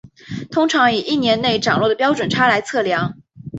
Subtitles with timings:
[0.49, 3.19] 通常以一年内涨落的标准差来测量。